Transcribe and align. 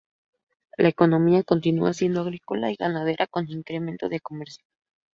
La 0.77 0.87
economía 0.87 1.43
continúa 1.43 1.93
siendo 1.93 2.21
agrícola 2.21 2.71
y 2.71 2.75
ganadera, 2.75 3.27
con 3.27 3.47
incremento 3.51 4.09
del 4.09 4.23
comercio. 4.23 4.65